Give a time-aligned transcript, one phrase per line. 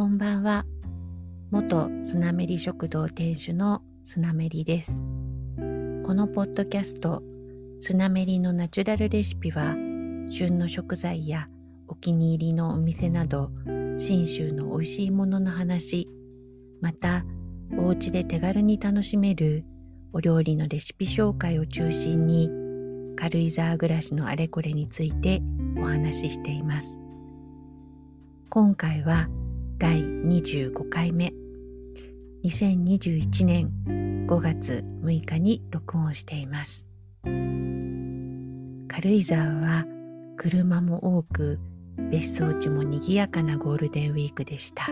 [0.00, 0.64] こんばんは。
[1.50, 5.02] 元スナメリ食堂店主のスナメリです。
[6.06, 7.22] このポッドキャスト、
[7.78, 9.76] スナメリのナチュラルレシピは、
[10.30, 11.48] 旬の食材や
[11.86, 13.50] お気に入りのお店など、
[13.98, 16.08] 信州の美味しいものの話、
[16.80, 17.26] また、
[17.76, 19.66] お家で手軽に楽しめる
[20.14, 22.48] お料理のレシピ紹介を中心に、
[23.16, 25.42] 軽井沢暮らしのあれこれについて
[25.76, 26.98] お話ししています。
[28.48, 29.28] 今回は
[29.80, 31.32] 第25回目。
[32.44, 33.72] 2021年
[34.28, 36.86] 5月6日に録音しています。
[37.24, 39.86] 軽井沢は
[40.36, 41.58] 車も多く
[42.10, 44.88] 別荘地も賑やかなゴールデンウィークでした。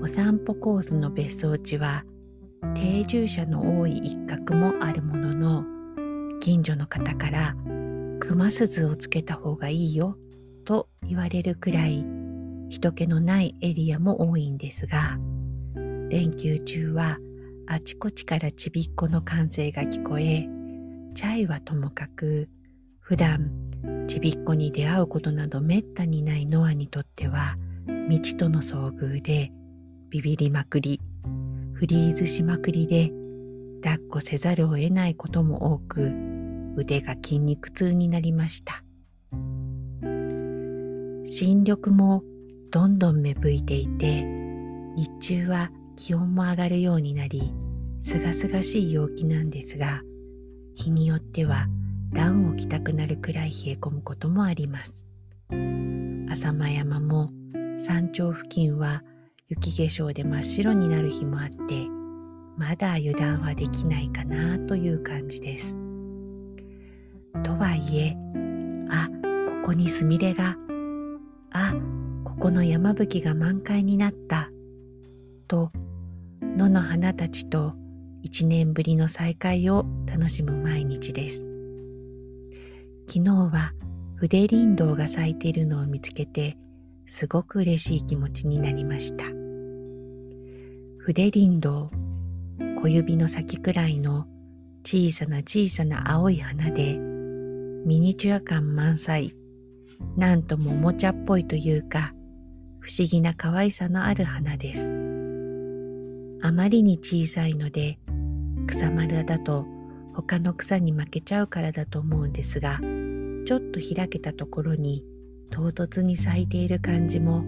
[0.00, 2.04] お散歩コースの別荘地は
[2.72, 5.64] 定住者の多い一角もあるものの
[6.38, 7.56] 近所の方から
[8.20, 10.16] 熊鈴をつけた方がいいよ
[10.64, 12.13] と言われるくらい
[12.68, 15.18] 人気のないエリアも多いんですが
[16.08, 17.18] 連休中は
[17.66, 20.46] あちこちからちびっこの歓声が聞こえ
[21.14, 22.48] チャイはともかく
[23.00, 23.50] 普段
[24.06, 27.56] ちびっこに出会うことなどめったにないノアにとっては
[28.08, 29.52] 未知との遭遇で
[30.10, 31.00] ビビりまくり
[31.72, 33.10] フリーズしまくりで
[33.82, 36.12] 抱っこせざるを得ないことも多く
[36.76, 38.84] 腕が筋肉痛になりました。
[41.26, 42.22] 新緑も
[42.74, 44.24] どんどん芽吹いていて
[44.96, 47.54] 日中は気温も上がるようになり
[48.00, 50.00] すがすがしい陽気なんですが
[50.74, 51.68] 日によっては
[52.12, 55.06] ダウンを着たくなるくらい冷え込むこともあります。
[56.28, 57.30] 浅間山も
[57.78, 59.04] 山頂付近は
[59.48, 61.56] 雪化粧で真っ白になる日もあって
[62.58, 65.76] まだ油断はできないかなという感じです。
[67.44, 68.16] とはいえ
[68.90, 69.08] あ
[69.62, 70.56] ここにすみれが
[71.52, 71.72] あ
[72.44, 74.50] この山吹が満開になった。
[75.48, 75.72] と
[76.42, 77.72] 野の花たちと
[78.20, 81.48] 一年ぶりの再会を楽しむ毎日です。
[83.08, 83.72] 昨日は
[84.16, 86.58] 筆林道が咲いているのを見つけて
[87.06, 89.24] すごく嬉しい気持ちになりました。
[90.98, 91.90] 筆林道
[92.82, 94.26] 小指の先くらいの
[94.84, 96.98] 小さな小さな青い花で
[97.86, 99.34] ミニチュア感満載。
[100.18, 102.12] なんともおもちゃっぽいというか
[102.84, 104.92] 不思議な可愛さのある花です。
[106.42, 107.98] あまりに小さいので
[108.66, 109.64] 草丸だと
[110.12, 112.78] 他の草に負けちゃうからだと思うんですが
[113.46, 115.02] ちょっと開けたところに
[115.50, 117.40] 唐突に咲いている感じも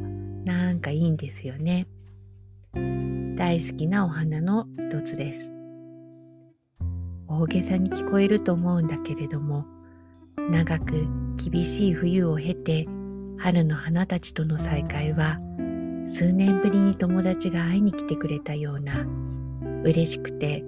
[0.46, 1.86] なんかいいんですよね。
[3.36, 5.52] 大好きなお花の一つです。
[7.28, 9.66] 大げさに聞こえると思うんだけれども
[10.50, 12.86] 長く厳しい冬を経て
[13.38, 15.38] 春の花たちとの再会は
[16.06, 19.06] 数年ぶりに友達が会いに来てくれたような
[19.84, 20.64] 嬉しくて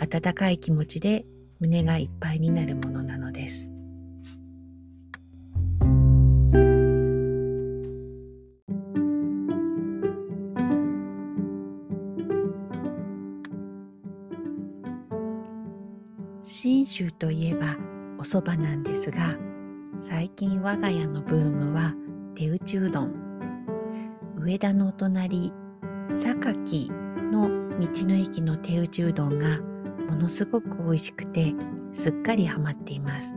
[0.00, 1.24] 温かい気持ちで
[1.60, 3.70] 胸がいっぱいになるものなのです。
[16.44, 17.76] 信州といえば
[18.18, 19.36] お蕎麦なんですが
[20.00, 21.94] 最近我が家のブームは
[22.38, 23.14] 手打ちうどん。
[24.38, 25.52] 上田のお隣
[26.14, 26.88] 榊
[27.32, 27.48] の
[27.80, 29.58] 道の駅の手打ちうどんが
[30.08, 31.52] ものすごく美味しくて
[31.90, 33.34] すっかりハマっています。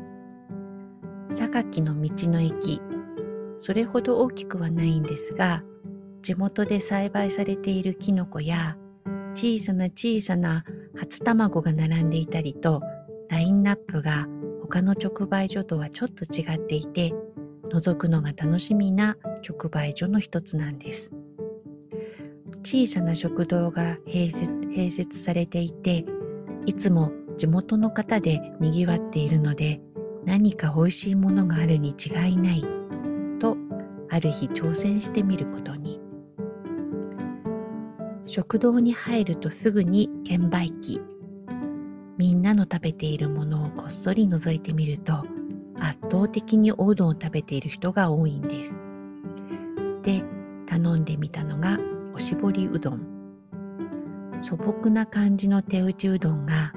[1.32, 2.80] 榊の道の駅
[3.60, 5.64] それほど大きくはないんですが
[6.22, 8.78] 地元で栽培されているきのこや
[9.34, 10.64] 小さな小さな
[10.96, 12.84] 初卵が並んでいたりと
[13.30, 14.28] ラインナップが
[14.62, 17.14] 他の直売所とはちょっと違っていて
[17.72, 19.18] 覗くのが楽しみな
[19.48, 21.12] 直売所の一つなんです。
[22.64, 26.06] 小さな食堂が併設併設されていて
[26.66, 29.82] いつも地元の方でにぎわっているので
[30.26, 32.64] 何か美味しいものがあるに違いない
[33.40, 33.58] と
[34.10, 36.00] ある日挑戦してみることに。
[38.26, 41.02] 食堂に入るとすぐに券売機
[42.18, 45.26] みんなの食べているものをこっそり覗いてみると
[45.82, 48.80] 圧倒的におうどんを食べている人が多いんです。
[50.04, 50.24] で
[50.68, 51.80] 頼んでみたのが
[52.14, 53.06] おしぼりうどん。
[54.40, 56.74] 素朴な感じの手打ちうどんが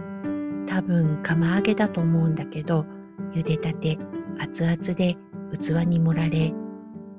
[0.66, 2.84] 多分釜揚げだと思うんだけど
[3.32, 3.96] 茹でたて
[4.38, 5.16] 熱々で
[5.52, 6.52] 器に盛られ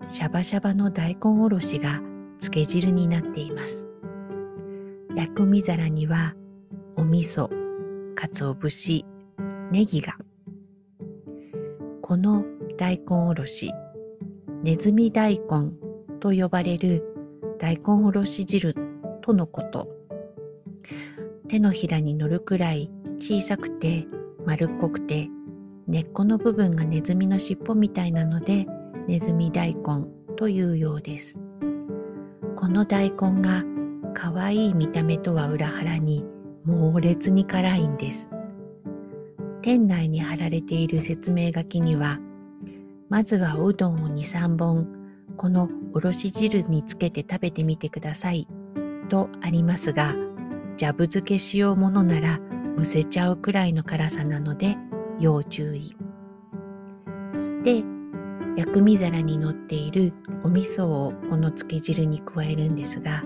[0.07, 2.01] シャバシャバの大根おろしが
[2.39, 3.87] 漬け汁になっています。
[5.15, 6.35] 薬味皿には
[6.97, 7.49] お味噌、
[8.15, 9.05] 鰹節、
[9.71, 10.17] ネギが。
[12.07, 12.45] この
[12.77, 13.71] 大根おろし、
[14.61, 15.71] ネズミ大根
[16.19, 17.03] と呼ばれる
[17.57, 18.75] 大根おろし汁
[19.23, 19.87] とのこと。
[21.47, 24.05] 手のひらに乗るくらい小さくて
[24.45, 25.29] 丸っこくて
[25.87, 28.67] 根っこの部分がネズミの尻尾みたいなので
[29.07, 30.05] ネズミ大根
[30.35, 31.39] というようです。
[32.55, 33.63] この大根が
[34.13, 36.23] 可愛い見た目とは裏腹に
[36.65, 38.34] 猛烈に辛いんです。
[39.65, 42.19] 店内に貼られている説明書きには、
[43.09, 44.87] まずはおうどんを2、3本、
[45.37, 48.47] このおろし汁につけて食べてみてください、
[49.09, 50.13] とありますが、
[50.77, 52.39] ジャブ漬けしようものなら
[52.77, 54.77] むせちゃうくらいの辛さなので
[55.19, 55.97] 要注意。
[57.63, 57.83] で、
[58.57, 60.13] 薬味皿に乗っている
[60.43, 63.23] お味噌をこの漬け汁に加えるんですが、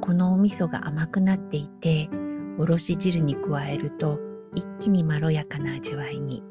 [0.00, 2.10] このお味噌が甘くなっていて、
[2.58, 4.18] おろし汁に加えると
[4.56, 6.42] 一気にまろやかな味わいに。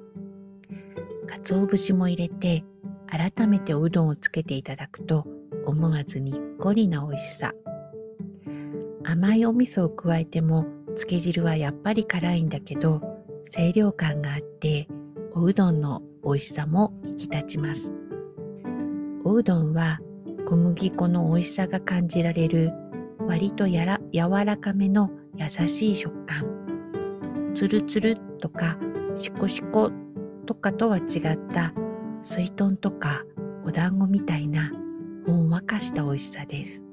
[1.27, 2.63] 鰹節も入れて
[3.07, 5.25] 改めておうどんをつけていただくと
[5.65, 7.51] 思わずにっこりな美味しさ。
[9.03, 13.01] 甘いお味噌を加えても漬け汁はやっぱり辛いんだけど
[13.51, 14.87] 清涼感があって
[15.33, 17.93] おうどんの美味しさも引き立ちます。
[19.23, 19.99] おうどんは
[20.47, 22.71] 小麦粉の美味しさが感じられる
[23.19, 26.54] 割とやら柔らかめの優しい食感。
[27.55, 28.77] つるつるとか
[29.15, 29.89] しこしこ
[30.45, 31.03] とかとは違っ
[31.53, 31.73] た
[32.21, 33.23] 水豚とか
[33.65, 34.73] お団子みたいな
[35.25, 36.83] ほんわかした美味しさです。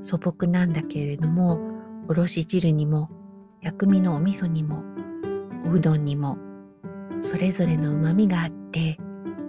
[0.00, 1.60] 素朴なんだけれども、
[2.08, 3.10] おろし汁にも
[3.60, 4.84] 薬味のお味噌にも
[5.66, 6.38] おうどんにも
[7.20, 8.98] それぞれの旨味があって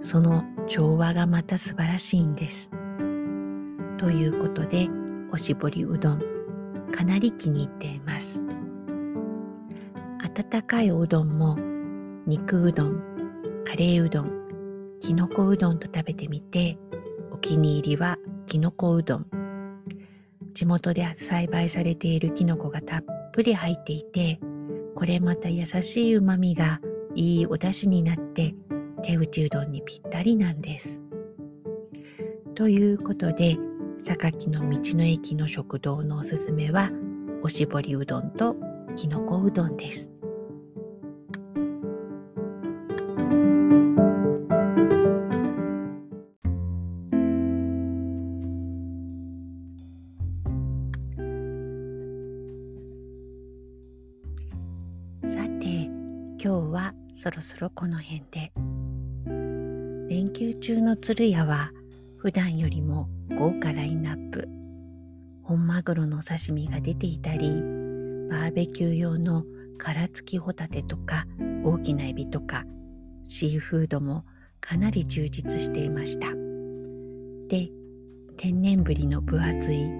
[0.00, 2.70] その調和がまた素晴らしいんです。
[3.98, 4.88] ということで
[5.32, 6.22] おしぼりうどん
[6.90, 8.42] かなり気に入っています。
[10.34, 11.56] 温かいおうどんも
[12.26, 13.02] 肉うどん、
[13.66, 14.30] カレーうどん、
[14.98, 16.78] きのこうどんと食べてみて
[17.30, 19.26] お気に入りはきのこうどん。
[20.54, 24.40] 地元で栽培されているきのこがたっぷり入っていて
[24.94, 26.80] これまた優しい旨味が
[27.14, 28.54] いいお出汁になって
[29.02, 31.02] 手打ちうどんにぴったりなんです。
[32.54, 33.58] ということで
[33.98, 36.90] 榊の道の駅の食堂のおすすめは
[37.42, 38.56] おしぼりうどんと
[38.96, 40.11] きのこうどんです。
[57.42, 58.52] そろこの辺で。
[60.08, 61.70] 連休中の鶴屋は
[62.18, 64.48] 普段よりも豪華ラインナップ。
[65.42, 67.62] 本マグロの刺身が出ていたり
[68.30, 69.44] バーベキュー用の
[69.76, 71.26] 殻付きホタテとか
[71.64, 72.64] 大きなエビとか
[73.24, 74.24] シーフードも
[74.60, 76.28] かなり充実していました。
[77.48, 77.70] で
[78.36, 79.90] 天然ぶりの分厚い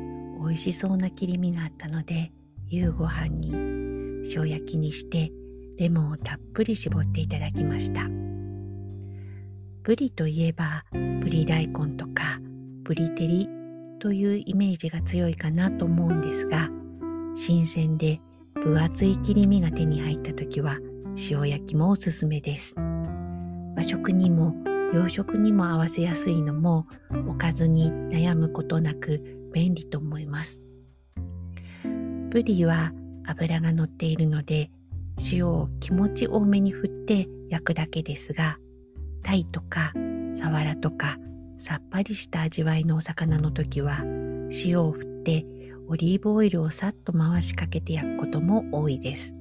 [0.41, 2.33] 美味しそうな切り身があったので
[2.69, 3.53] 夕ご飯に
[4.35, 5.31] 塩焼きにして
[5.79, 8.09] レモンをたっぷり絞っていただきました。
[9.83, 12.39] ブリといえばブリ大根とか
[12.85, 13.49] ブリ照り
[13.99, 16.69] というイメージが強いかなと思うんですが
[17.35, 18.21] 新鮮で
[18.55, 20.79] 分厚い切り身が手に入った時は
[21.31, 22.77] 塩焼きもおすすめです。
[23.77, 24.55] 和食にも
[24.93, 26.87] 洋食にも合わせやすいのも
[27.27, 30.63] おかずに悩むことなく便利と思います。
[32.31, 32.93] ブリは
[33.27, 34.71] 脂が乗っているので
[35.31, 38.59] 塩を気持ち多めに振って焼くだけですが
[39.23, 39.93] タイとか
[40.35, 41.19] サワラとか
[41.59, 44.03] さっぱりした味わいのお魚の時は
[44.65, 45.47] 塩を振って
[45.89, 49.35] オリーブオイルをさっと回しかけて焼くことも多いです。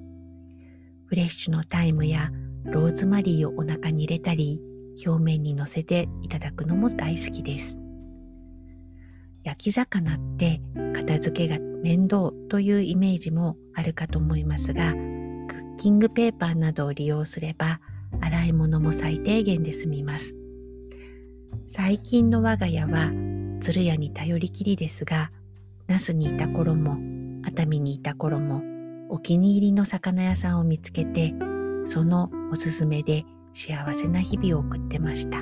[1.06, 2.30] フレッシュのタイムや
[2.64, 4.62] ローズマリーをお腹に入れたり
[5.06, 7.80] 表面に乗せていただくのも大好きです。
[9.44, 10.62] 焼き魚って
[10.94, 14.94] 片付けが面倒というイメージもあるかと思いますが
[15.82, 17.80] キングペーパーなどを利用すれば
[18.22, 20.38] 洗い物も最低限で済みます。
[21.66, 23.12] 最近の我が家は
[23.62, 25.32] 鶴屋に頼りきりですが、
[25.88, 27.00] 那須にいた頃も
[27.42, 28.62] 熱海にいた頃も
[29.10, 31.34] お気に入りの魚屋さんを見つけて、
[31.86, 33.24] そのおすすめで
[33.56, 35.40] 幸せな日々を送ってました。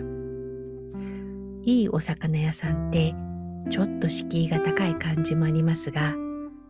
[1.69, 3.13] いいお魚屋さんって
[3.69, 6.15] ちょっと敷居が高い感じもありますが、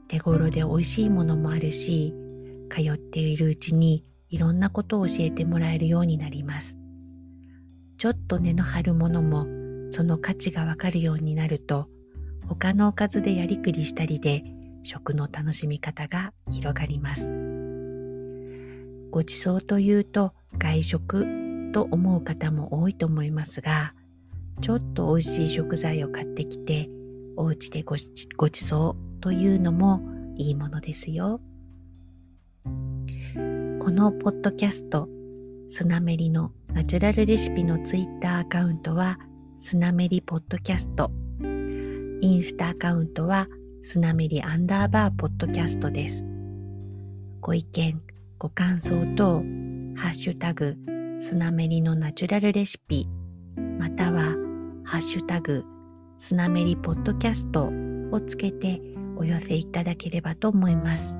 [0.08, 2.16] 手頃で美味しいものもあるし、
[2.70, 6.78] 通っているうちにいろんなことを教えてもらえるようになります。
[7.98, 9.46] ちょっと根の張るものも
[9.92, 11.90] その価値がわかるようになると
[12.48, 14.44] 他のおかずでやりくりしたりで
[14.84, 17.30] 食の楽しみ方が広がります。
[19.12, 23.94] ごちそうというと外食と思う方も多いと思いますが
[24.62, 26.90] ちょっと美味しい食材を買ってきて
[27.36, 30.02] お家でごちごちそうというのも
[30.36, 31.42] いいものですよ。
[32.66, 35.08] このポッドキャスト、
[35.70, 39.20] スナメリのナチュラルレシピのツイッターアカウントは、
[39.58, 41.12] スナメリポッドキャスト。
[42.22, 43.48] インスタアカウントは、
[43.82, 46.25] スナメリアンダーバーポッドキャストです。
[47.42, 48.01] ご意見、
[48.38, 49.44] ご感想等、
[49.96, 50.75] ハッシュタグ、
[51.18, 53.08] スナメリのナチュラルレシピ、
[53.78, 54.36] または、
[54.84, 55.63] ハッシュタグ、
[56.18, 57.72] スナメリポッドキャスト
[58.12, 58.82] をつけて
[59.18, 61.20] お寄せいただければと思います。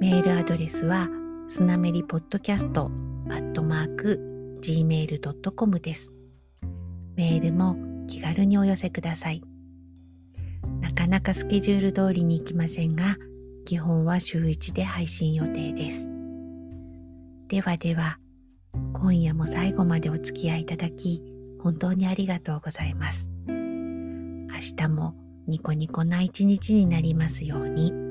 [0.00, 1.08] メールアドレスは、
[1.48, 2.90] スナメリポッドキャスト
[3.30, 6.12] アットマーク gmail.com です。
[7.14, 7.76] メールも
[8.08, 9.42] 気軽にお寄せください。
[10.80, 13.16] なかなかスケジュール通りに行きませんが、
[13.64, 16.10] 基本は週1で配信予定です。
[17.48, 18.18] ではでは、
[18.92, 21.22] 今夜も最後までお付き合いいただき、
[21.62, 23.30] 本当にありがとうございます。
[23.46, 25.14] 明日も
[25.46, 28.03] ニコニコな一日になりますように。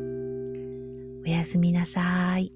[1.25, 2.51] おやすみなさい。